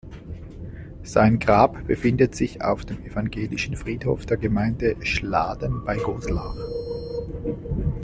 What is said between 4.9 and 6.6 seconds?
Schladen bei Goslar.